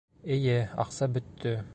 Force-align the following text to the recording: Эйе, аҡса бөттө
Эйе, 0.35 0.55
аҡса 0.85 1.09
бөттө 1.19 1.57